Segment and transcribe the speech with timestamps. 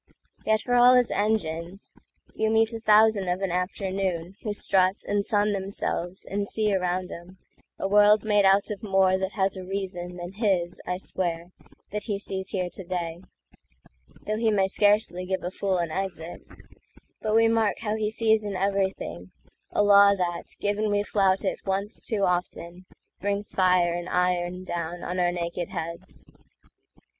[0.47, 1.93] Yet, for all his engines,
[2.33, 7.87] You'll meet a thousand of an afternoonWho strut and sun themselves and see around 'emA
[7.87, 11.51] world made out of more that has a reasonThan his, I swear,
[11.91, 13.21] that he sees here to day;
[14.25, 18.53] Though he may scarcely give a Fool an exitBut we mark how he sees in
[18.55, 19.27] everythingA
[19.75, 22.87] law that, given we flout it once too often,
[23.19, 26.25] Brings fire and iron down on our naked heads.